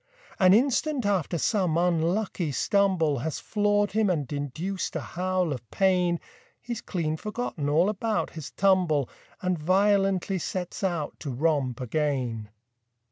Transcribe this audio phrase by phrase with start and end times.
[0.39, 6.19] An instant after some unlucky stumble Has floored him and induced a howl of pain,
[6.59, 9.07] He's clean forgotten all about his tumble
[9.43, 12.49] And violently sets out to romp again.